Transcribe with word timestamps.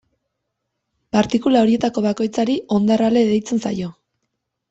Partikula 1.15 1.61
horietako 1.65 2.03
bakoitzari 2.07 2.57
hondar-ale 2.77 3.25
deitzen 3.31 3.63
zaio. 3.69 3.93